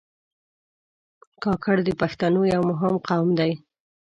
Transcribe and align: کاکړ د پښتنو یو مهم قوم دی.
کاکړ 1.43 1.77
د 1.87 1.89
پښتنو 2.01 2.41
یو 2.53 2.61
مهم 2.71 2.93
قوم 3.07 3.29
دی. 3.39 3.51